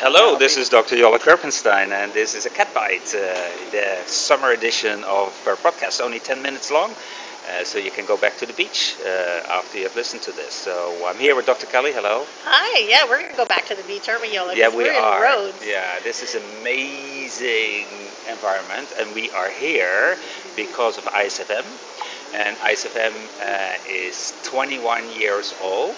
Hello, 0.00 0.38
this 0.38 0.56
is 0.56 0.68
Dr. 0.68 0.94
Jolle 0.94 1.18
Kirpensteijn, 1.18 1.90
and 1.90 2.12
this 2.12 2.36
is 2.36 2.46
a 2.46 2.50
Cat 2.50 2.72
Bite, 2.72 3.16
uh, 3.16 3.34
the 3.72 3.98
summer 4.06 4.52
edition 4.52 5.02
of 5.02 5.34
our 5.44 5.56
podcast, 5.56 6.00
only 6.00 6.20
10 6.20 6.40
minutes 6.40 6.70
long. 6.70 6.92
Uh, 6.92 7.64
so 7.64 7.78
you 7.78 7.90
can 7.90 8.06
go 8.06 8.16
back 8.16 8.36
to 8.36 8.46
the 8.46 8.52
beach 8.52 8.94
uh, 9.04 9.08
after 9.50 9.78
you 9.78 9.82
have 9.82 9.96
listened 9.96 10.22
to 10.22 10.30
this. 10.30 10.52
So 10.54 11.04
I'm 11.04 11.16
here 11.16 11.34
with 11.34 11.46
Dr. 11.46 11.66
Kelly. 11.66 11.90
Hello. 11.92 12.24
Hi. 12.44 12.86
Yeah, 12.88 13.10
we're 13.10 13.22
gonna 13.22 13.36
go 13.36 13.44
back 13.46 13.66
to 13.66 13.74
the 13.74 13.82
beach, 13.84 14.08
aren't 14.08 14.22
we, 14.22 14.32
Yola? 14.32 14.54
Yeah, 14.54 14.68
we 14.68 14.84
we're 14.84 14.94
are. 14.94 15.16
In 15.16 15.22
Rhodes. 15.22 15.66
Yeah, 15.66 15.98
this 16.04 16.22
is 16.22 16.36
amazing 16.60 17.86
environment, 18.30 18.86
and 19.00 19.12
we 19.16 19.30
are 19.30 19.50
here 19.50 20.16
because 20.54 20.96
of 20.98 21.04
ISFM, 21.06 21.66
and 22.34 22.56
ISFM 22.58 23.14
uh, 23.42 23.74
is 23.88 24.34
21 24.44 25.04
years 25.18 25.54
old. 25.62 25.96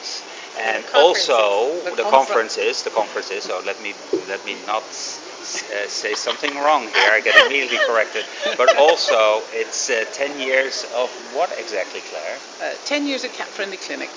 And 0.59 0.85
The 0.85 0.97
also 0.99 1.81
the 1.85 1.95
The 1.97 2.03
conferences, 2.11 2.83
the 2.83 2.91
conferences. 2.91 3.45
So 3.45 3.63
let 3.65 3.81
me 3.83 3.95
let 4.29 4.45
me 4.45 4.57
not 4.67 4.83
uh, 4.83 5.87
say 5.87 6.15
something 6.15 6.55
wrong 6.57 6.83
here. 6.83 7.13
I 7.13 7.21
get 7.21 7.35
immediately 7.47 7.79
corrected. 7.87 8.25
But 8.59 8.77
also, 8.77 9.43
it's 9.53 9.91
uh, 9.91 10.05
10 10.13 10.41
years 10.41 10.85
of 10.97 11.09
what 11.35 11.51
exactly, 11.59 12.01
Claire? 12.11 12.37
Uh, 12.61 12.75
10 12.85 13.07
years 13.07 13.25
at 13.25 13.33
Cat 13.33 13.49
Friendly 13.49 13.77
Clinic 13.79 14.11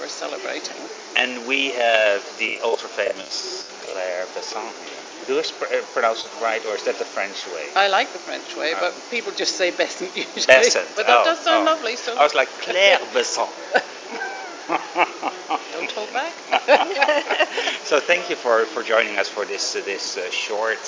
we're 0.00 0.08
celebrating. 0.08 0.76
And 1.16 1.46
we 1.46 1.72
have 1.72 2.24
the 2.38 2.58
ultra 2.64 2.88
famous 2.88 3.68
Claire 3.84 4.24
Besson 4.32 4.64
here. 4.88 4.99
Do 5.26 5.38
I 5.38 5.42
sp- 5.46 5.70
uh, 5.70 5.82
pronounce 5.92 6.24
it 6.24 6.32
right, 6.42 6.64
or 6.66 6.74
is 6.74 6.82
that 6.84 6.98
the 6.98 7.04
French 7.04 7.46
way? 7.48 7.66
I 7.76 7.88
like 7.88 8.12
the 8.12 8.18
French 8.18 8.56
way, 8.56 8.72
Oh. 8.74 8.80
but 8.80 8.94
people 9.10 9.32
just 9.32 9.56
say 9.56 9.70
Bessant 9.70 10.14
usually. 10.16 10.46
Bessant. 10.46 10.88
But 10.96 11.06
that 11.06 11.18
Oh, 11.20 11.24
does 11.24 11.38
sound 11.40 11.68
oh. 11.68 11.72
lovely, 11.72 11.96
so 11.96 12.16
I 12.16 12.22
was 12.22 12.34
like 12.34 12.48
Claire 12.62 12.98
Besson. 13.14 13.48
don't 15.72 15.90
hold 15.92 16.12
back. 16.12 16.32
so 17.84 18.00
thank 18.00 18.30
you 18.30 18.36
for, 18.36 18.64
for 18.66 18.82
joining 18.82 19.18
us 19.18 19.28
for 19.28 19.44
this 19.44 19.74
uh, 19.76 19.82
this 19.84 20.16
uh, 20.16 20.30
short 20.30 20.78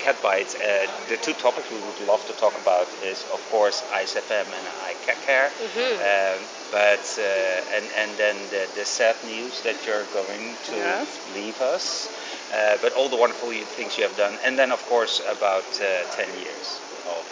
cat 0.00 0.16
bite. 0.22 0.54
Uh, 0.56 0.86
the 1.08 1.16
two 1.18 1.32
topics 1.34 1.70
we 1.70 1.78
would 1.80 2.00
love 2.06 2.24
to 2.26 2.32
talk 2.34 2.54
about 2.60 2.86
is 3.04 3.24
of 3.32 3.40
course 3.50 3.82
ISFM 3.92 4.44
and 4.46 4.66
eye 4.84 4.94
cat 5.06 5.16
care, 5.26 5.46
um, 5.46 6.38
but 6.70 7.04
uh, 7.18 7.76
and 7.76 7.84
and 7.96 8.10
then 8.18 8.36
the, 8.50 8.66
the 8.74 8.84
sad 8.84 9.16
news 9.24 9.62
that 9.62 9.76
you're 9.86 10.04
going 10.12 10.54
to 10.64 11.06
leave 11.34 11.60
us, 11.60 12.08
uh, 12.52 12.76
but 12.82 12.92
all 12.94 13.08
the 13.08 13.16
wonderful 13.16 13.50
things 13.50 13.96
you 13.98 14.04
have 14.04 14.16
done, 14.16 14.38
and 14.44 14.58
then 14.58 14.72
of 14.72 14.84
course 14.86 15.20
about 15.28 15.64
uh, 15.80 16.04
10 16.12 16.28
years 16.40 16.80
of 17.08 17.24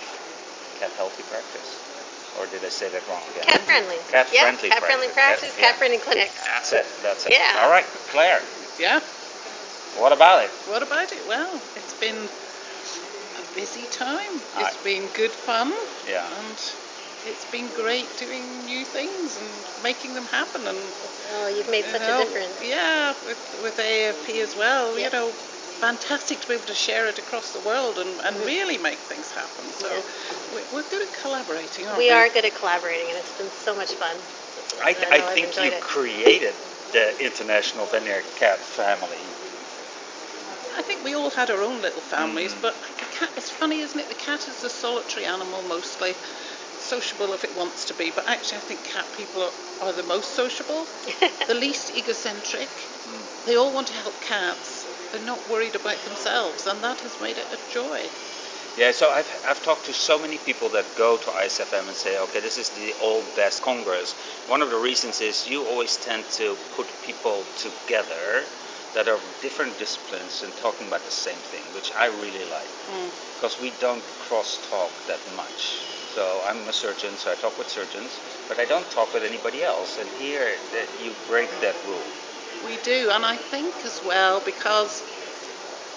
cat 0.80 0.90
healthy 0.92 1.22
practice. 1.24 1.82
Or 2.38 2.46
did 2.46 2.64
I 2.64 2.68
say 2.68 2.88
that 2.90 3.02
wrong 3.08 3.22
again? 3.32 3.44
Cat 3.44 3.60
friendly. 3.62 3.96
Cat 4.10 4.28
yeah, 4.32 4.42
friendly 4.42 4.68
cat 4.70 4.78
friendly 4.84 5.08
practice. 5.08 5.54
practice, 5.54 5.58
Yeah, 5.58 5.64
cat 5.64 5.72
yeah. 5.74 5.78
friendly 5.78 5.98
clinic. 5.98 6.32
That's 6.46 6.72
it. 6.72 6.86
That's 7.02 7.26
it. 7.26 7.32
Yeah. 7.32 7.60
All 7.64 7.70
right, 7.70 7.84
Claire. 8.10 8.42
yeah. 8.78 9.00
What 9.98 10.12
about 10.12 10.44
it? 10.44 10.50
What 10.70 10.82
about 10.84 11.10
it? 11.12 11.26
Well, 11.26 11.60
it's 11.74 11.94
been 11.94 12.28
a 13.38 13.54
busy 13.56 13.86
time. 13.86 14.36
It's 14.36 14.76
I- 14.76 14.82
been 14.84 15.08
good 15.14 15.32
fun. 15.32 15.72
Yeah. 16.06 16.28
And 16.46 16.58
it's 17.24 17.44
been 17.46 17.68
great 17.68 18.16
doing 18.16 18.64
new 18.64 18.84
things 18.84 19.36
and 19.36 19.64
making 19.82 20.14
them 20.14 20.26
happen. 20.26 20.66
And 20.66 20.78
Oh, 21.32 21.48
you've 21.48 21.68
made 21.68 21.84
such 21.86 22.02
you 22.02 22.08
know, 22.08 22.22
a 22.22 22.24
difference. 22.24 22.56
Yeah, 22.62 23.14
with, 23.24 23.62
with 23.62 23.76
AFP 23.78 24.40
as 24.40 24.56
well. 24.56 24.98
Yep. 24.98 25.12
You 25.12 25.18
know, 25.18 25.32
fantastic 25.80 26.40
to 26.40 26.48
be 26.48 26.54
able 26.54 26.64
to 26.66 26.74
share 26.74 27.06
it 27.06 27.18
across 27.18 27.52
the 27.52 27.60
world 27.60 27.98
and, 27.98 28.20
and 28.20 28.36
really 28.44 28.78
make 28.78 28.98
things 29.00 29.30
happen. 29.30 29.72
So 29.72 29.88
Yeah. 29.88 30.02
we- 30.54 30.62
we're 30.72 30.88
good 30.88 31.02
at 31.02 31.12
collaborating, 31.12 31.86
aren't 31.86 31.98
We 31.98 32.06
we? 32.08 32.10
are 32.10 32.28
good 32.28 32.44
at 32.44 32.54
collaborating, 32.54 33.08
and 33.10 33.18
it's 33.18 33.32
been 33.32 33.50
so 33.52 33.74
much 33.74 33.92
fun. 33.94 34.16
I, 34.82 34.90
And 34.90 35.04
I 35.14 35.16
I've 35.28 35.34
think 35.34 35.56
you 35.56 35.62
enjoyed 35.62 35.72
it. 35.74 35.80
created 35.82 36.54
the 36.92 37.18
international 37.24 37.86
Veneer 37.86 38.22
cat 38.36 38.64
family. 38.64 39.18
I 40.76 40.82
think 40.82 41.04
we 41.04 41.14
all 41.14 41.30
had 41.30 41.50
our 41.50 41.62
own 41.62 41.82
little 41.82 42.00
families, 42.00 42.54
Mm. 42.54 42.62
but 42.62 42.76
the 42.98 43.04
cat, 43.06 43.30
it's 43.36 43.50
funny, 43.50 43.80
isn't 43.80 43.98
it? 43.98 44.08
The 44.08 44.14
cat 44.14 44.46
is 44.48 44.62
a 44.64 44.70
solitary 44.70 45.26
animal 45.26 45.62
mostly, 45.62 46.14
sociable 46.88 47.32
if 47.34 47.44
it 47.44 47.54
wants 47.54 47.84
to 47.86 47.94
be, 47.94 48.10
but 48.14 48.26
actually 48.26 48.58
I 48.58 48.60
think 48.62 48.82
cat 48.84 49.06
people 49.16 49.42
are, 49.42 49.86
are 49.86 49.92
the 49.92 50.02
most 50.02 50.34
sociable, 50.34 50.86
the 51.46 51.54
least 51.54 51.96
egocentric. 51.96 52.68
Mm. 52.68 53.46
They 53.46 53.56
all 53.56 53.72
want 53.72 53.86
to 53.88 53.92
help 53.94 54.14
cats. 54.22 54.86
They're 55.12 55.20
not 55.34 55.48
worried 55.50 55.74
about 55.74 55.98
themselves, 56.04 56.66
and 56.66 56.82
that 56.82 57.00
has 57.00 57.20
made 57.20 57.36
it 57.36 57.46
a 57.52 57.58
joy. 57.72 58.08
Yeah, 58.78 58.92
so 58.92 59.10
I've, 59.10 59.28
I've 59.44 59.62
talked 59.62 59.86
to 59.86 59.92
so 59.92 60.18
many 60.18 60.38
people 60.38 60.68
that 60.70 60.86
go 60.96 61.16
to 61.16 61.26
ISFM 61.30 61.88
and 61.88 61.96
say, 61.96 62.16
okay, 62.20 62.40
this 62.40 62.58
is 62.58 62.70
the 62.70 62.94
old 63.02 63.24
best 63.34 63.60
congress. 63.60 64.12
One 64.46 64.62
of 64.62 64.70
the 64.70 64.78
reasons 64.78 65.20
is 65.20 65.48
you 65.48 65.66
always 65.66 65.96
tend 65.96 66.24
to 66.38 66.56
put 66.76 66.86
people 67.04 67.44
together 67.56 68.44
that 68.94 69.08
are 69.08 69.18
different 69.42 69.78
disciplines 69.78 70.42
and 70.44 70.54
talking 70.56 70.86
about 70.86 71.04
the 71.04 71.10
same 71.10 71.38
thing, 71.50 71.62
which 71.74 71.92
I 71.92 72.06
really 72.06 72.44
like 72.44 72.70
Mm. 72.88 73.10
because 73.34 73.60
we 73.60 73.70
don't 73.80 74.04
cross 74.20 74.58
talk 74.70 74.90
that 75.08 75.20
much. 75.36 75.97
So 76.18 76.42
I'm 76.44 76.66
a 76.66 76.72
surgeon, 76.72 77.16
so 77.16 77.30
I 77.30 77.36
talk 77.36 77.56
with 77.56 77.68
surgeons, 77.68 78.18
but 78.48 78.58
I 78.58 78.64
don't 78.64 78.90
talk 78.90 79.14
with 79.14 79.22
anybody 79.22 79.62
else. 79.62 79.98
And 79.98 80.08
here, 80.18 80.56
that 80.72 80.88
you 81.00 81.14
break 81.28 81.48
that 81.60 81.76
rule. 81.86 82.02
We 82.66 82.76
do, 82.78 83.10
and 83.12 83.24
I 83.24 83.36
think 83.36 83.72
as 83.84 84.02
well 84.04 84.42
because 84.44 85.04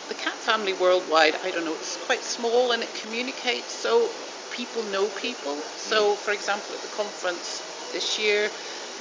the 0.09 0.13
cat 0.13 0.35
family 0.35 0.73
worldwide, 0.73 1.37
I 1.43 1.49
don't 1.49 1.65
know, 1.65 1.73
it's 1.73 1.97
quite 2.05 2.23
small 2.23 2.71
and 2.71 2.83
it 2.83 2.93
communicates 2.93 3.73
so 3.73 4.11
people 4.51 4.83
know 4.83 5.07
people. 5.07 5.55
So, 5.75 6.15
for 6.17 6.33
example, 6.33 6.75
at 6.75 6.83
the 6.83 6.89
conference 6.89 7.63
this 7.91 8.19
year, 8.19 8.51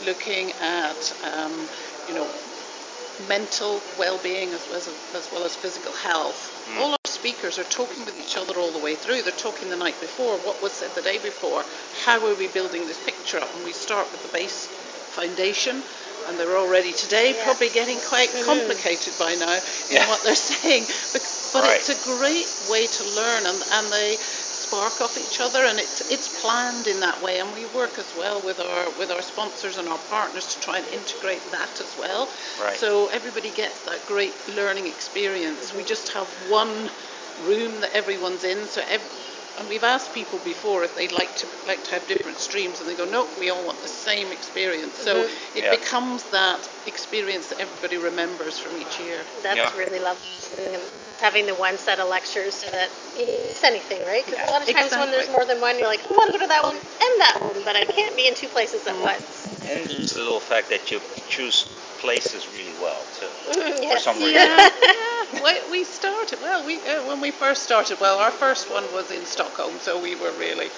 looking 0.06 0.52
at, 0.52 1.12
um, 1.22 1.68
you 2.08 2.14
know, 2.14 2.30
mental 3.28 3.82
well-being 3.98 4.54
as 4.54 4.66
well 4.68 4.78
as, 4.78 4.88
as 5.12 5.30
well 5.30 5.44
as 5.44 5.54
physical 5.54 5.92
health. 5.92 6.66
All 6.78 6.92
our 6.92 6.99
speakers 7.20 7.58
are 7.58 7.64
talking 7.64 8.02
with 8.06 8.18
each 8.18 8.38
other 8.38 8.58
all 8.58 8.72
the 8.72 8.78
way 8.78 8.94
through. 8.94 9.20
They're 9.20 9.32
talking 9.32 9.68
the 9.68 9.76
night 9.76 10.00
before, 10.00 10.38
what 10.38 10.62
was 10.62 10.72
said 10.72 10.94
the 10.94 11.02
day 11.02 11.18
before, 11.18 11.62
how 12.04 12.16
are 12.26 12.34
we 12.34 12.48
building 12.48 12.86
this 12.86 13.04
picture 13.04 13.36
up, 13.36 13.54
and 13.54 13.62
we 13.62 13.72
start 13.72 14.10
with 14.10 14.22
the 14.22 14.28
base 14.28 14.68
foundation. 15.12 15.82
And 16.26 16.38
they're 16.38 16.56
already 16.56 16.92
today 16.92 17.32
Yes. 17.32 17.44
probably 17.44 17.68
getting 17.68 17.98
quite 18.08 18.30
complicated 18.44 19.12
by 19.18 19.34
now 19.34 19.52
in 19.90 19.96
Yeah. 20.00 20.08
what 20.08 20.22
they're 20.24 20.34
saying. 20.56 20.84
But, 21.12 21.20
but 21.52 21.62
Right. 21.64 21.76
it's 21.76 21.92
a 21.92 22.00
great 22.16 22.48
way 22.72 22.86
to 22.86 23.04
learn, 23.16 23.44
and, 23.46 23.60
and 23.72 23.92
they 23.92 24.16
spark 24.70 25.00
off 25.00 25.18
each 25.18 25.40
other, 25.40 25.64
and 25.64 25.78
it's 25.78 26.10
it's 26.10 26.40
planned 26.40 26.86
in 26.86 27.00
that 27.00 27.20
way. 27.22 27.40
And 27.40 27.52
we 27.52 27.66
work 27.66 27.98
as 27.98 28.14
well 28.16 28.40
with 28.40 28.60
our 28.60 28.90
with 28.98 29.10
our 29.10 29.22
sponsors 29.22 29.76
and 29.78 29.88
our 29.88 29.98
partners 30.08 30.54
to 30.54 30.60
try 30.60 30.78
and 30.78 30.86
integrate 30.88 31.42
that 31.50 31.80
as 31.80 31.96
well. 31.98 32.28
Right. 32.60 32.76
So 32.76 33.08
everybody 33.08 33.50
gets 33.50 33.80
that 33.82 34.06
great 34.06 34.34
learning 34.48 34.86
experience. 34.86 35.74
We 35.74 35.82
just 35.82 36.12
have 36.12 36.28
one 36.48 36.90
room 37.42 37.80
that 37.80 37.92
everyone's 37.94 38.44
in, 38.44 38.66
so 38.66 38.82
ev- 38.86 39.29
and 39.60 39.68
we've 39.68 39.84
asked 39.84 40.14
people 40.14 40.38
before 40.42 40.82
if 40.82 40.96
they'd 40.96 41.12
like 41.12 41.36
to 41.36 41.46
like 41.68 41.84
to 41.84 41.90
have 41.92 42.06
different 42.08 42.38
streams, 42.38 42.80
and 42.80 42.88
they 42.88 42.96
go, 42.96 43.04
no, 43.04 43.28
we 43.38 43.50
all 43.50 43.62
want 43.64 43.80
the 43.82 43.88
same 43.88 44.32
experience. 44.32 44.94
So 44.98 45.14
Mhm. 45.14 45.56
it 45.56 45.64
Yeah. 45.64 45.70
becomes 45.70 46.24
that 46.30 46.58
experience 46.86 47.48
that 47.48 47.60
everybody 47.60 47.98
remembers 47.98 48.58
from 48.58 48.80
each 48.80 48.98
year. 48.98 49.20
That's 49.42 49.56
Yeah. 49.58 49.76
really 49.76 50.00
lovely. 50.00 50.74
Um, 50.74 50.80
having 51.20 51.44
the 51.44 51.54
one 51.54 51.76
set 51.76 52.00
of 52.00 52.08
lectures 52.08 52.54
so 52.54 52.66
that 52.70 52.88
it's 53.18 53.62
anything, 53.62 54.00
right? 54.06 54.24
Because 54.24 54.48
a 54.48 54.50
lot 54.50 54.62
of 54.62 54.74
times 54.74 54.90
when 54.92 55.10
there's 55.10 55.28
more 55.28 55.44
than 55.44 55.60
one, 55.60 55.78
you're 55.78 55.86
like, 55.86 56.00
I 56.10 56.14
want 56.14 56.32
to 56.32 56.38
go 56.38 56.44
to 56.44 56.48
that 56.48 56.62
one 56.64 56.76
and 56.76 57.20
that 57.20 57.36
one, 57.42 57.62
but 57.62 57.76
I 57.76 57.84
can't 57.84 58.16
be 58.16 58.26
in 58.26 58.34
two 58.34 58.48
places 58.48 58.86
at 58.86 58.94
mm-hmm. 58.94 59.02
once. 59.02 59.46
And 59.68 59.84
there's 59.90 60.12
the 60.12 60.22
little 60.24 60.40
fact 60.40 60.70
that 60.70 60.90
you 60.90 61.00
choose 61.28 61.66
places 61.98 62.48
really 62.56 62.72
well, 62.80 63.02
too. 63.20 63.28
Yeah. 63.84 63.94
For 63.94 64.00
some 64.00 64.16
reason. 64.22 64.48
Yeah, 65.32 65.40
yeah. 65.40 65.64
We, 65.66 65.70
we 65.78 65.84
started 65.84 66.38
well. 66.40 66.64
We 66.64 66.76
uh, 66.76 67.06
when 67.06 67.20
we 67.20 67.30
first 67.30 67.62
started. 67.62 68.00
Well, 68.00 68.18
our 68.18 68.30
first 68.30 68.70
one 68.70 68.84
was 68.92 69.10
in 69.10 69.24
Stockholm, 69.26 69.78
so 69.80 70.00
we 70.00 70.14
were 70.14 70.32
really, 70.38 70.68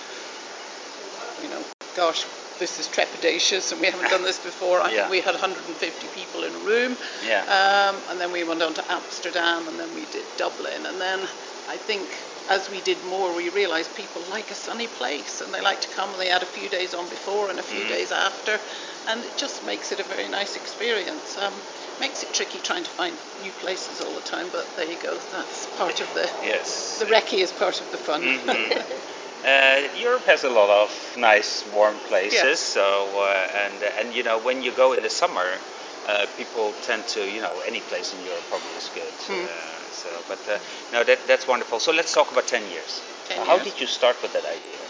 you 1.43 1.49
know, 1.49 1.63
gosh, 1.97 2.25
this 2.59 2.79
is 2.79 2.87
trepidatious, 2.89 3.73
and 3.73 3.81
we 3.81 3.87
haven't 3.89 4.11
done 4.11 4.23
this 4.23 4.39
before. 4.39 4.81
I 4.81 4.91
Yeah. 4.91 4.97
think 5.03 5.11
we 5.11 5.21
had 5.21 5.35
150 5.35 6.09
people 6.09 6.45
in 6.45 6.55
a 6.55 6.59
room. 6.59 6.97
Yeah. 7.27 7.43
Um, 7.45 8.03
and 8.09 8.21
then 8.21 8.33
we 8.33 8.45
went 8.45 8.63
on 8.63 8.75
to 8.75 8.93
Amsterdam, 8.93 9.69
and 9.69 9.79
then 9.79 9.95
we 9.95 10.05
did 10.07 10.25
Dublin, 10.37 10.87
and 10.87 11.01
then 11.01 11.21
I 11.69 11.77
think 11.77 12.09
as 12.49 12.69
we 12.69 12.81
did 12.81 13.03
more, 13.05 13.33
we 13.35 13.49
realised 13.49 13.95
people 13.95 14.23
like 14.29 14.51
a 14.51 14.55
sunny 14.55 14.87
place, 14.87 15.41
and 15.41 15.53
they 15.55 15.61
like 15.61 15.81
to 15.83 15.89
come. 15.89 16.11
and 16.11 16.21
They 16.21 16.29
had 16.29 16.43
a 16.43 16.47
few 16.47 16.69
days 16.69 16.95
on 16.95 17.09
before 17.09 17.49
and 17.51 17.59
a 17.59 17.63
few 17.63 17.87
days 17.87 18.13
after, 18.13 18.61
and 19.07 19.25
it 19.25 19.37
just 19.37 19.65
makes 19.65 19.93
it 19.93 20.01
a 20.01 20.05
very 20.05 20.29
nice 20.29 20.57
experience. 20.57 21.37
Um, 21.39 21.55
makes 22.01 22.23
it 22.23 22.33
tricky 22.33 22.61
trying 22.61 22.85
to 22.85 22.91
find 22.91 23.17
new 23.41 23.53
places 23.53 24.01
all 24.01 24.15
the 24.15 24.21
time, 24.23 24.49
but 24.51 24.75
there 24.77 24.87
you 24.91 24.97
go. 24.97 25.17
That's 25.31 25.67
part 25.79 26.01
of 26.01 26.13
the 26.15 26.29
Yes. 26.43 26.99
the 26.99 27.07
recce 27.07 27.39
is 27.39 27.53
part 27.53 27.81
of 27.81 27.91
the 27.91 27.99
fun. 27.99 28.23
Mhm. 28.23 28.85
Uh, 29.45 29.89
Europe 29.97 30.23
has 30.25 30.45
a 30.45 30.49
lot 30.49 30.71
of 30.71 31.17
nice 31.17 31.67
warm 31.67 31.99
places. 32.07 32.43
Yes. 32.45 32.61
So 32.61 33.19
uh, 33.19 33.49
and 33.67 33.83
and 33.83 34.15
you 34.15 34.23
know 34.23 34.39
when 34.39 34.63
you 34.63 34.71
go 34.71 34.93
in 34.93 35.03
the 35.03 35.11
summer, 35.11 35.59
uh, 36.07 36.27
people 36.37 36.73
tend 36.81 37.09
to 37.09 37.21
you 37.29 37.41
know 37.41 37.59
any 37.67 37.81
place 37.81 38.13
in 38.15 38.23
Europe 38.23 38.45
probably 38.49 38.77
is 38.77 38.89
good. 38.95 39.13
Hmm. 39.27 39.47
So 39.93 40.09
but 40.29 40.39
uh, 40.49 40.59
no 40.93 41.05
that 41.05 41.27
that's 41.27 41.47
wonderful. 41.47 41.79
So 41.81 41.93
let's 41.93 42.13
talk 42.13 42.31
about 42.33 42.47
ten 42.47 42.63
years. 42.71 43.03
10 43.29 43.47
How 43.47 43.59
did 43.59 43.81
you 43.81 43.87
start 43.87 44.17
with 44.23 44.33
that 44.33 44.45
idea? 44.45 44.83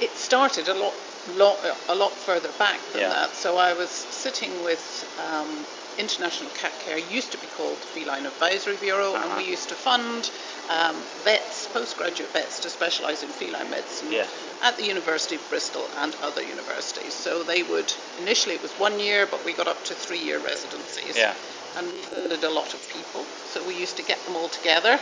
it 0.00 0.10
started 0.16 0.68
a 0.68 0.74
lot, 0.74 0.92
lot, 1.36 1.58
a 1.88 1.94
lot 1.94 2.12
further 2.12 2.50
back 2.58 2.78
than 2.92 3.00
Yeah. 3.02 3.08
that. 3.08 3.34
So 3.34 3.56
I 3.56 3.72
was 3.72 3.88
sitting 3.88 4.62
with 4.62 4.84
um, 5.26 5.64
International 5.98 6.50
Cat 6.50 6.72
Care 6.84 6.98
used 6.98 7.32
to 7.32 7.38
be 7.38 7.46
called 7.56 7.78
Feline 7.78 8.26
Advisory 8.26 8.76
Bureau, 8.76 9.14
Uh-huh. 9.14 9.26
and 9.26 9.36
we 9.42 9.50
used 9.50 9.70
to 9.70 9.74
fund 9.74 10.30
um, 10.68 10.96
vets, 11.24 11.66
postgraduate 11.72 12.30
vets, 12.32 12.60
to 12.60 12.68
specialise 12.68 13.22
in 13.22 13.30
feline 13.30 13.70
medicine 13.70 14.12
Yeah. 14.12 14.26
at 14.62 14.76
the 14.76 14.84
University 14.84 15.36
of 15.36 15.48
Bristol 15.48 15.88
and 15.96 16.14
other 16.22 16.42
universities. 16.42 17.14
So 17.14 17.42
they 17.42 17.62
would 17.62 17.90
initially 18.18 18.54
it 18.56 18.62
was 18.62 18.72
one 18.78 19.00
year, 19.00 19.26
but 19.26 19.44
we 19.46 19.54
got 19.54 19.66
up 19.66 19.82
to 19.84 19.94
three 19.94 20.20
year 20.20 20.38
residencies. 20.38 21.16
Yeah. 21.16 21.34
And 21.76 21.92
we 22.30 22.36
a 22.42 22.50
lot 22.50 22.74
of 22.74 22.88
people. 22.88 23.24
So 23.52 23.66
we 23.66 23.74
used 23.74 23.96
to 23.96 24.02
get 24.02 24.24
them 24.24 24.34
all 24.36 24.48
together 24.48 24.98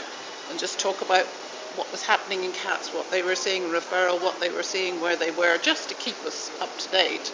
and 0.50 0.58
just 0.58 0.80
talk 0.80 1.00
about 1.02 1.26
what 1.76 1.90
was 1.90 2.02
happening 2.02 2.44
in 2.44 2.52
cats, 2.52 2.92
what 2.92 3.10
they 3.10 3.22
were 3.22 3.34
seeing, 3.34 3.62
referral, 3.64 4.20
what 4.20 4.40
they 4.40 4.50
were 4.50 4.62
seeing, 4.62 5.00
where 5.00 5.16
they 5.16 5.30
were, 5.30 5.56
just 5.58 5.88
to 5.88 5.94
keep 5.94 6.16
us 6.24 6.50
up 6.60 6.76
to 6.78 6.88
date. 6.90 7.32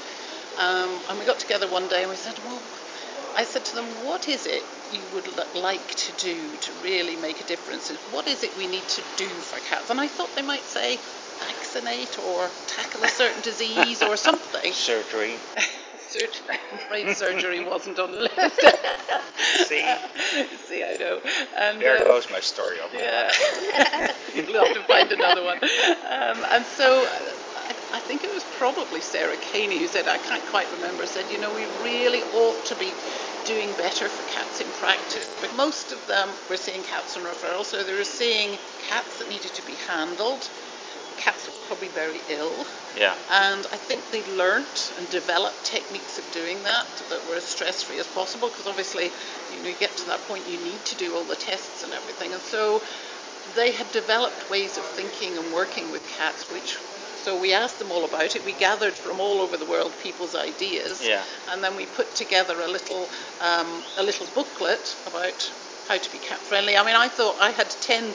Um, 0.58 1.00
and 1.08 1.19
we 1.19 1.25
got 1.25 1.38
together 1.38 1.69
one 1.69 1.88
day 1.88 2.02
and 2.02 2.10
we 2.10 2.16
said, 2.16 2.38
well, 2.44 2.62
I 3.37 3.44
said 3.44 3.64
to 3.66 3.75
them, 3.76 3.87
what 4.04 4.28
is 4.28 4.46
it 4.46 4.62
you 4.90 5.06
would 5.12 5.28
like 5.54 5.88
to 5.94 6.12
do 6.12 6.56
to 6.56 6.72
really 6.82 7.16
make 7.16 7.40
a 7.40 7.44
difference? 7.44 7.90
What 8.10 8.26
is 8.28 8.42
it 8.42 8.56
we 8.56 8.66
need 8.66 8.88
to 8.88 9.02
do 9.16 9.28
for 9.28 9.58
cats? 9.60 9.90
And 9.90 10.00
I 10.00 10.08
thought 10.08 10.34
they 10.37 10.42
might 10.42 10.66
say 10.66 10.98
vaccinate 11.38 12.19
or 12.19 12.50
tackle 12.66 13.02
a 13.04 13.08
certain 13.08 13.42
disease 13.42 14.02
or 14.02 14.16
something. 14.28 14.72
Surgery. 14.72 15.40
Surgery. 16.11 16.59
I'm 16.91 17.15
surgery 17.15 17.65
wasn't 17.65 17.99
on 18.01 18.11
the 18.11 18.19
list. 18.37 18.61
See, 19.69 19.81
See, 20.67 20.83
I 20.83 20.97
know. 20.99 21.21
And, 21.59 21.81
there 21.81 21.99
uh, 21.99 22.05
goes 22.05 22.31
my 22.31 22.41
story. 22.41 22.77
Yeah. 22.93 23.31
You'll 24.35 24.65
have 24.65 24.75
to 24.75 24.83
find 24.85 25.12
another 25.12 25.45
one. 25.45 25.59
Um, 25.59 26.45
and 26.51 26.65
so 26.65 27.07
I, 27.07 27.75
I 27.95 28.01
think 28.01 28.25
it 28.25 28.35
was 28.35 28.45
probably 28.59 29.01
Sarah 29.01 29.37
Caney 29.53 29.79
who 29.79 29.87
said, 29.87 30.09
I 30.09 30.19
can't 30.19 30.43
quite 30.51 30.67
remember, 30.73 31.07
said, 31.07 31.31
you 31.31 31.39
know, 31.39 31.55
we 31.55 31.65
really 31.83 32.23
ought 32.35 32.65
to 32.67 32.75
be 32.77 32.91
doing 33.47 33.69
better 33.79 34.09
for 34.09 34.23
cats 34.35 34.61
in 34.61 34.67
practice. 34.83 35.31
But 35.41 35.57
most 35.57 35.93
of 35.93 36.07
them 36.07 36.29
were 36.49 36.57
seeing 36.57 36.83
cats 36.83 37.17
on 37.17 37.23
referral, 37.23 37.65
so 37.65 37.83
they 37.83 37.95
were 37.95 38.05
seeing 38.05 38.59
cats 38.89 39.19
that 39.19 39.29
needed 39.29 39.55
to 39.55 39.67
be 39.67 39.75
handled, 39.87 40.43
cats 41.20 41.46
were 41.46 41.52
probably 41.67 41.88
very 41.88 42.20
ill. 42.28 42.67
Yeah. 42.96 43.14
And 43.31 43.67
I 43.72 43.76
think 43.76 44.00
they 44.11 44.25
learnt 44.37 44.93
and 44.99 45.08
developed 45.11 45.64
techniques 45.64 46.19
of 46.19 46.25
doing 46.32 46.62
that 46.64 46.87
that 47.11 47.28
were 47.28 47.37
as 47.37 47.44
stress 47.44 47.82
free 47.82 47.99
as 47.99 48.06
possible 48.08 48.49
because 48.49 48.67
obviously, 48.67 49.05
you 49.05 49.62
know, 49.62 49.69
you 49.69 49.76
get 49.78 49.96
to 49.99 50.06
that 50.06 50.20
point 50.26 50.49
you 50.49 50.58
need 50.58 50.84
to 50.87 50.96
do 50.96 51.14
all 51.14 51.25
the 51.25 51.37
tests 51.37 51.84
and 51.84 51.93
everything. 51.93 52.32
And 52.32 52.43
so 52.43 52.82
they 53.55 53.72
had 53.72 53.90
developed 53.93 54.50
ways 54.50 54.78
of 54.78 54.84
thinking 54.84 55.37
and 55.37 55.52
working 55.52 55.90
with 55.93 56.06
cats, 56.17 56.50
which 56.50 56.78
so 57.25 57.38
we 57.38 57.52
asked 57.52 57.78
them 57.78 57.93
all 57.93 58.05
about 58.06 58.34
it. 58.34 58.44
We 58.46 58.52
gathered 58.52 58.94
from 58.94 59.20
all 59.20 59.43
over 59.43 59.58
the 59.58 59.66
world 59.66 59.93
people's 60.02 60.34
ideas, 60.34 61.06
Yeah. 61.06 61.23
and 61.50 61.62
then 61.62 61.76
we 61.76 61.84
put 61.84 62.14
together 62.14 62.58
a 62.61 62.69
little 62.69 63.06
um, 63.43 63.82
a 63.99 64.02
little 64.02 64.26
booklet 64.34 64.96
about 65.06 65.52
how 65.87 65.99
to 65.99 66.12
be 66.12 66.19
cat 66.19 66.38
friendly. 66.38 66.76
I 66.78 66.84
mean, 66.84 66.96
I 66.96 67.08
thought 67.08 67.37
I 67.40 67.50
had 67.50 67.69
10, 67.69 68.14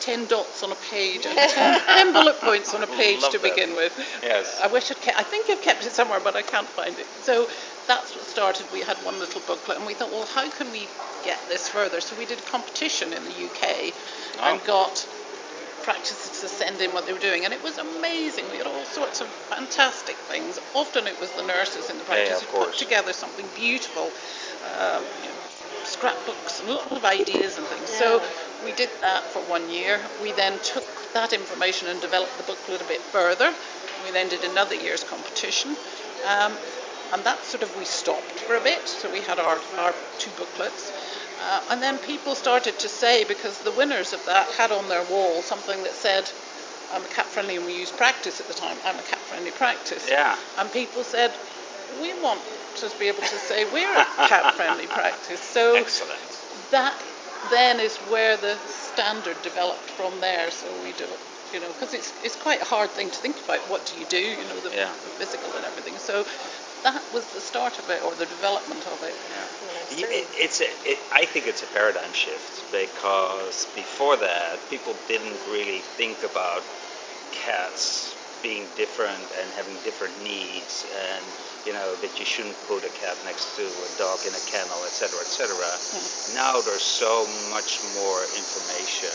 10 0.00 0.26
dots 0.26 0.62
on 0.62 0.72
a 0.72 0.76
page 0.76 1.26
and 1.26 1.36
10, 1.38 1.80
10 1.80 2.12
bullet 2.12 2.40
points 2.40 2.74
on 2.74 2.82
a 2.82 2.86
page 3.00 3.22
Love 3.22 3.32
to 3.32 3.38
that. 3.38 3.54
begin 3.54 3.76
with. 3.76 3.92
Yes. 4.22 4.58
I 4.62 4.66
wish 4.66 4.90
I'd 4.90 5.00
kept, 5.00 5.18
I 5.18 5.22
think 5.22 5.48
I've 5.50 5.62
kept 5.62 5.84
it 5.86 5.92
somewhere, 5.92 6.20
but 6.20 6.36
I 6.36 6.42
can't 6.42 6.68
find 6.68 6.98
it. 6.98 7.06
So 7.22 7.48
that's 7.86 8.14
what 8.14 8.24
started. 8.24 8.66
We 8.72 8.80
had 8.80 8.96
one 8.98 9.18
little 9.18 9.40
booklet, 9.42 9.76
and 9.78 9.86
we 9.86 9.94
thought, 9.94 10.10
well, 10.10 10.26
how 10.26 10.48
can 10.50 10.70
we 10.72 10.88
get 11.24 11.38
this 11.48 11.68
further? 11.68 12.00
So 12.00 12.16
we 12.16 12.24
did 12.26 12.38
a 12.38 12.42
competition 12.42 13.12
in 13.12 13.22
the 13.24 13.30
UK 13.46 13.94
and 14.42 14.60
Oh. 14.60 14.66
got 14.66 15.06
practices 15.82 16.40
to 16.40 16.48
send 16.48 16.80
in 16.82 16.92
what 16.92 17.06
they 17.06 17.12
were 17.12 17.18
doing, 17.18 17.44
and 17.44 17.54
it 17.54 17.62
was 17.62 17.78
amazing. 17.78 18.44
We 18.50 18.58
had 18.58 18.66
all 18.66 18.84
sorts 18.84 19.20
of 19.22 19.28
fantastic 19.48 20.16
things. 20.28 20.58
Often 20.74 21.06
it 21.06 21.18
was 21.20 21.30
the 21.32 21.42
nurses 21.46 21.88
in 21.88 21.96
the 21.98 22.04
Yeah, 22.04 22.16
yeah, 22.16 22.24
practice 22.28 22.42
who 22.42 22.58
put 22.64 22.74
together 22.76 23.12
something 23.12 23.46
beautiful. 23.56 24.10
Um, 24.78 25.02
you 25.22 25.28
know, 25.30 25.34
scrapbooks 25.90 26.60
and 26.60 26.70
a 26.70 26.74
lot 26.74 26.92
of 26.92 27.04
ideas 27.04 27.58
and 27.58 27.66
things. 27.66 27.90
So 27.90 28.22
we 28.64 28.72
did 28.72 28.90
that 29.00 29.22
for 29.32 29.40
one 29.42 29.68
year. 29.70 30.00
We 30.22 30.32
then 30.32 30.58
took 30.60 30.86
that 31.12 31.32
information 31.32 31.88
and 31.88 32.00
developed 32.00 32.36
the 32.38 32.44
booklet 32.44 32.68
a 32.68 32.72
little 32.72 32.88
bit 32.88 33.00
further. 33.00 33.52
We 34.04 34.12
then 34.12 34.28
did 34.28 34.44
another 34.44 34.76
year's 34.76 35.04
competition. 35.04 35.76
Um, 36.26 36.52
and 37.12 37.24
that 37.24 37.44
sort 37.44 37.62
of 37.62 37.76
we 37.76 37.84
stopped 37.84 38.38
for 38.46 38.54
a 38.54 38.60
bit. 38.60 38.86
So 38.86 39.10
we 39.10 39.20
had 39.20 39.38
our, 39.38 39.58
our 39.78 39.94
two 40.18 40.30
booklets. 40.38 40.92
Uh, 41.42 41.60
and 41.70 41.82
then 41.82 41.98
people 41.98 42.34
started 42.34 42.78
to 42.78 42.88
say, 42.88 43.24
because 43.24 43.58
the 43.60 43.72
winners 43.72 44.12
of 44.12 44.24
that 44.26 44.46
had 44.52 44.70
on 44.70 44.88
their 44.88 45.04
wall 45.04 45.42
something 45.42 45.82
that 45.82 45.92
said, 45.92 46.30
I'm 46.92 47.02
a 47.02 47.08
cat 47.08 47.26
friendly, 47.26 47.56
and 47.56 47.64
we 47.64 47.78
used 47.78 47.96
practice 47.96 48.40
at 48.40 48.46
the 48.46 48.54
time, 48.54 48.76
I'm 48.84 48.98
a 48.98 49.02
cat 49.02 49.18
friendly 49.20 49.52
practice. 49.52 50.08
Yeah. 50.08 50.36
And 50.58 50.70
people 50.72 51.02
said, 51.02 51.32
we 52.00 52.14
want 52.20 52.40
to 52.76 52.90
be 52.98 53.08
able 53.08 53.22
to 53.22 53.38
say 53.38 53.64
we're 53.72 53.92
a 53.92 54.04
cat 54.28 54.54
friendly 54.54 54.86
practice. 54.86 55.40
So 55.40 55.76
Excellent. 55.76 56.20
that 56.70 56.94
then 57.50 57.80
is 57.80 57.96
where 58.08 58.36
the 58.36 58.56
standard 58.66 59.36
developed 59.42 59.88
from 59.90 60.20
there. 60.20 60.50
So 60.50 60.66
we 60.84 60.92
do, 60.92 61.04
it, 61.04 61.18
you 61.52 61.60
know, 61.60 61.72
because 61.72 61.94
it's 61.94 62.12
it's 62.22 62.36
quite 62.36 62.60
a 62.62 62.64
hard 62.64 62.90
thing 62.92 63.10
to 63.10 63.18
think 63.18 63.40
about. 63.44 63.58
What 63.70 63.86
do 63.86 63.98
you 63.98 64.06
do? 64.06 64.18
You 64.18 64.44
know, 64.48 64.60
the, 64.60 64.70
Yeah. 64.70 64.92
the 65.04 65.10
physical 65.10 65.52
and 65.54 65.64
everything. 65.64 65.98
So 65.98 66.24
that 66.82 67.02
was 67.12 67.26
the 67.26 67.40
start 67.40 67.78
of 67.78 67.88
it, 67.90 68.02
or 68.02 68.14
the 68.14 68.26
development 68.26 68.86
of 68.86 69.02
it. 69.02 69.14
Yeah, 69.90 70.06
it, 70.08 70.28
it's 70.34 70.60
a, 70.60 70.68
it, 70.84 70.98
I 71.12 71.24
think 71.26 71.46
it's 71.46 71.62
a 71.62 71.66
paradigm 71.66 72.12
shift 72.12 72.64
because 72.72 73.66
before 73.74 74.16
that, 74.16 74.58
people 74.70 74.94
didn't 75.08 75.36
really 75.50 75.80
think 75.98 76.22
about 76.22 76.62
cats 77.32 78.09
being 78.42 78.66
different 78.76 79.20
and 79.40 79.46
having 79.56 79.74
different 79.84 80.16
needs, 80.22 80.84
and 80.90 81.24
you 81.64 81.72
know 81.72 81.94
that 82.00 82.12
you 82.18 82.24
shouldn't 82.24 82.56
put 82.66 82.84
a 82.84 82.92
cat 83.00 83.16
next 83.24 83.56
to 83.56 83.64
a 83.64 83.90
dog 84.00 84.18
in 84.26 84.32
a 84.32 84.42
kennel, 84.48 84.80
etc., 84.88 85.20
etc. 85.20 85.52
Now 86.34 86.60
there's 86.60 86.84
so 86.84 87.28
much 87.52 87.80
more 87.96 88.20
information, 88.36 89.12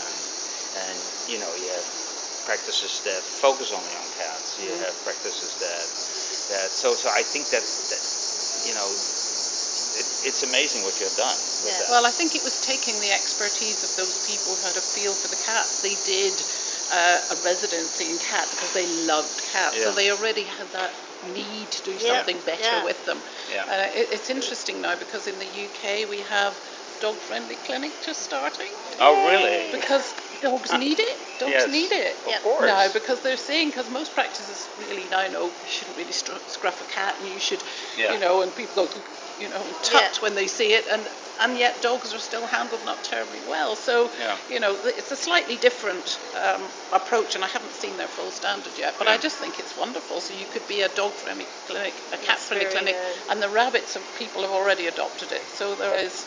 and 0.86 0.96
you 1.26 1.38
know 1.42 1.50
you 1.58 1.68
have 1.74 1.86
practices 2.46 3.02
that 3.02 3.22
focus 3.42 3.74
only 3.74 3.94
on 3.98 4.06
cats. 4.14 4.62
You 4.62 4.70
mm-hmm. 4.70 4.86
have 4.86 4.94
practices 5.02 5.58
that 5.58 5.86
that 6.54 6.70
so 6.70 6.94
so 6.94 7.10
I 7.10 7.26
think 7.26 7.50
that, 7.50 7.62
that 7.62 8.02
you 8.62 8.74
know 8.78 8.86
it, 8.86 10.06
it's 10.30 10.46
amazing 10.46 10.86
what 10.86 10.94
you 11.02 11.10
have 11.10 11.18
done. 11.18 11.34
With 11.34 11.66
Yeah. 11.66 11.82
that. 11.82 11.90
Well, 11.90 12.06
I 12.06 12.14
think 12.14 12.38
it 12.38 12.44
was 12.46 12.62
taking 12.62 12.94
the 13.02 13.10
expertise 13.10 13.82
of 13.82 13.90
those 13.98 14.22
people 14.30 14.54
who 14.54 14.62
had 14.62 14.76
a 14.78 14.84
feel 14.84 15.12
for 15.12 15.28
the 15.28 15.40
cats. 15.42 15.82
They 15.82 15.98
did 16.06 16.38
uh, 16.92 17.18
a 17.32 17.34
residency 17.44 18.04
in 18.12 18.18
cat 18.18 18.46
because 18.50 18.72
they 18.74 18.86
loved 19.06 19.30
cats, 19.52 19.76
Yeah. 19.78 19.84
so 19.84 19.92
they 19.92 20.10
already 20.10 20.42
had 20.44 20.70
that 20.72 20.92
need 21.32 21.70
to 21.70 21.82
do 21.82 21.92
Yeah. 21.92 22.16
something 22.16 22.38
better 22.46 22.62
Yeah. 22.62 22.84
with 22.84 23.04
them. 23.04 23.20
Yeah. 23.52 23.64
Uh, 23.64 23.98
it, 23.98 24.08
it's 24.12 24.30
interesting 24.30 24.80
now 24.80 24.94
because 24.96 25.26
in 25.26 25.38
the 25.38 25.46
UK 25.46 26.08
we 26.08 26.20
have 26.20 26.54
dog-friendly 27.00 27.56
clinic 27.66 27.92
just 28.04 28.22
starting 28.22 28.70
oh 29.00 29.28
really? 29.28 29.70
because 29.70 30.14
dogs 30.40 30.72
need 30.72 30.98
it. 30.98 31.18
Dogs 31.38 31.52
Yes, 31.52 31.68
need 31.68 31.92
it. 31.92 32.16
Of 32.24 32.30
Yep. 32.30 32.42
course. 32.42 32.66
No, 32.66 32.88
because 32.94 33.20
they're 33.20 33.36
saying 33.36 33.68
because 33.68 33.90
most 33.90 34.14
practices 34.14 34.66
really 34.78 35.04
now 35.10 35.26
know 35.28 35.44
you 35.46 35.52
shouldn't 35.68 35.96
really 35.98 36.12
stru- 36.12 36.40
scruff 36.56 36.80
a 36.80 36.84
cat 36.84 37.14
and 37.20 37.28
you 37.28 37.38
should, 37.38 37.62
Yeah. 37.96 38.12
you 38.14 38.18
know, 38.18 38.42
and 38.42 38.54
people 38.54 38.86
go, 38.86 39.02
you 39.38 39.48
know, 39.48 39.62
tut 39.82 40.02
Yeah. 40.14 40.20
when 40.20 40.34
they 40.34 40.46
see 40.46 40.72
it, 40.78 40.86
and 40.90 41.08
and 41.38 41.58
yet 41.58 41.82
dogs 41.82 42.14
are 42.14 42.18
still 42.30 42.46
handled 42.46 42.82
not 42.86 43.04
terribly 43.04 43.42
well. 43.46 43.76
So, 43.76 44.10
Yeah. 44.18 44.38
you 44.48 44.58
know, 44.58 44.72
it's 44.86 45.10
a 45.12 45.16
slightly 45.16 45.56
different 45.58 46.18
um, 46.32 46.62
approach, 46.92 47.34
and 47.34 47.44
I 47.44 47.48
haven't 47.48 47.74
seen 47.74 47.98
their 47.98 48.08
full 48.08 48.30
standard 48.30 48.72
yet, 48.78 48.94
but 48.98 49.06
I 49.06 49.18
just 49.18 49.36
think 49.36 49.58
it's 49.58 49.76
wonderful. 49.76 50.22
So 50.22 50.32
you 50.32 50.46
could 50.46 50.66
be 50.66 50.80
a 50.80 50.88
dog-friendly 50.88 51.46
clinic, 51.66 51.94
a 52.10 52.16
cat-friendly 52.16 52.68
clinic, 52.74 52.96
good. 52.96 53.16
and 53.28 53.42
the 53.42 53.50
rabbits 53.50 53.92
have 53.94 54.06
people 54.14 54.40
have 54.46 54.50
already 54.60 54.86
adopted 54.86 55.30
it. 55.32 55.44
So 55.50 55.74
there 55.74 55.94
is 56.06 56.24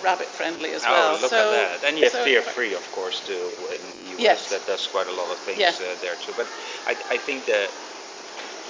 rabbit-friendly 0.00 0.72
as 0.72 0.82
Oh, 0.86 0.90
well. 0.92 1.12
look 1.20 1.30
so, 1.30 1.52
at 1.52 1.80
that. 1.82 1.88
And 1.88 1.98
you 1.98 2.04
have 2.04 2.12
so- 2.12 2.24
Fear 2.24 2.40
Free, 2.42 2.72
of 2.74 2.90
course, 2.90 3.20
too, 3.20 3.52
in 3.76 3.84
the 3.98 4.08
US. 4.14 4.20
Yes. 4.28 4.48
That 4.48 4.64
does 4.66 4.86
quite 4.86 5.08
a 5.08 5.12
lot 5.12 5.30
of 5.30 5.38
things 5.40 5.58
Yeah. 5.60 5.72
uh, 5.88 5.96
there, 6.00 6.16
too. 6.16 6.32
But 6.34 6.46
I, 6.86 6.96
I 7.10 7.18
think 7.18 7.44
that 7.46 7.70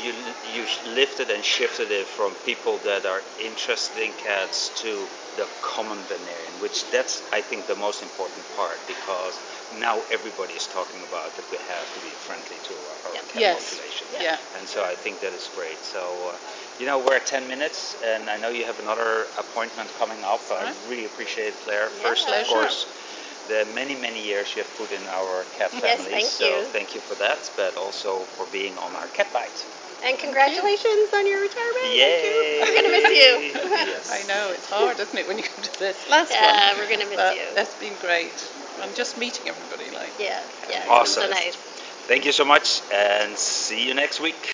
you, 0.01 0.13
you 0.55 0.65
lifted 0.87 1.31
and 1.31 1.45
shifted 1.45 1.91
it 1.91 2.09
from 2.09 2.35
people 2.45 2.79
that 2.85 3.07
are 3.07 3.23
interested 3.39 4.03
in 4.03 4.13
cats 4.15 4.71
to 4.83 5.09
the 5.37 5.47
common 5.63 6.03
veterinarian, 6.07 6.59
which 6.59 6.91
that's, 6.91 7.23
I 7.33 7.43
think, 7.43 7.67
the 7.67 7.77
most 7.77 8.03
important 8.03 8.45
part 8.57 8.79
because 8.87 9.39
now 9.73 10.03
everybody 10.11 10.55
is 10.55 10.67
talking 10.67 11.05
about 11.07 11.37
that 11.37 11.45
we 11.51 11.59
have 11.59 11.87
to 11.95 12.01
be 12.01 12.11
friendly 12.27 12.59
to 12.65 12.75
our, 12.75 13.09
our 13.11 13.15
Yep. 13.15 13.29
cat 13.29 13.41
Yes. 13.41 13.71
population. 13.71 14.07
Yeah. 14.11 14.37
And 14.57 14.69
so 14.69 14.83
I 14.85 14.97
think 14.97 15.21
that 15.21 15.33
is 15.33 15.49
great. 15.55 15.85
So, 15.85 16.33
uh, 16.35 16.39
you 16.79 16.87
know, 16.87 16.99
we're 16.99 17.17
at 17.17 17.27
10 17.27 17.47
minutes, 17.47 17.97
and 18.05 18.29
I 18.29 18.37
know 18.37 18.49
you 18.49 18.65
have 18.65 18.81
another 18.81 19.29
appointment 19.39 19.95
coming 19.95 20.25
up. 20.25 20.41
I 20.51 20.65
Right. 20.65 20.77
really 20.89 21.05
appreciate 21.05 21.55
it, 21.55 21.61
Claire. 21.63 21.91
Yeah, 21.95 22.03
First, 22.03 22.29
of 22.29 22.47
course, 22.49 22.87
the 23.49 23.65
many, 23.65 23.95
many 23.95 24.23
years 24.23 24.55
you 24.57 24.63
have 24.63 24.75
put 24.77 24.91
in 24.93 25.07
our 25.07 25.45
cat 25.57 25.73
Yes, 25.73 25.81
family. 25.81 26.11
thank 26.11 26.25
so 26.25 26.47
you. 26.63 26.69
thank 26.73 26.95
you 26.95 27.01
for 27.01 27.15
that, 27.17 27.51
but 27.57 27.77
also 27.77 28.27
for 28.37 28.47
being 28.47 28.77
on 28.79 28.95
our 28.97 29.09
cat 29.09 29.33
bite. 29.33 29.67
And 30.05 30.19
congratulations 30.19 31.11
on 31.15 31.27
your 31.27 31.41
retirement. 31.41 31.83
Thank 31.83 31.99
Yay! 31.99 32.23
you. 32.25 32.63
We're 32.63 32.75
gonna 32.83 32.95
miss 32.95 33.11
you. 33.11 33.61
yes. 33.93 34.11
I 34.11 34.27
know 34.29 34.51
it's 34.53 34.71
hard, 34.71 34.99
isn't 35.01 35.19
it, 35.19 35.27
when 35.27 35.39
you 35.39 35.45
come 35.45 35.65
to 35.65 35.79
this 35.79 36.09
last 36.11 36.31
Yeah, 36.31 36.73
one? 36.73 36.79
we're 36.79 36.91
gonna 36.91 37.09
miss 37.09 37.17
but 37.17 37.35
you. 37.37 37.43
That's 37.55 37.75
been 37.75 37.95
great, 38.01 38.51
I'm 38.81 38.95
just 38.95 39.19
meeting 39.19 39.49
everybody 39.49 39.91
like. 39.91 40.15
Yeah, 40.19 40.41
yeah. 40.71 40.85
Awesome. 40.89 41.25
So 41.25 41.31
nice. 41.31 41.57
Thank 42.07 42.25
you 42.25 42.33
so 42.33 42.45
much, 42.45 42.81
and 42.93 43.37
see 43.37 43.87
you 43.87 43.95
next 43.95 44.21
week. 44.21 44.39